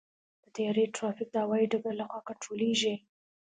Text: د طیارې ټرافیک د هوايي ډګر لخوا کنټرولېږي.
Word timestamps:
د 0.43 0.45
طیارې 0.55 0.85
ټرافیک 0.95 1.29
د 1.31 1.35
هوايي 1.43 1.65
ډګر 1.71 1.93
لخوا 1.99 2.19
کنټرولېږي. 2.27 2.93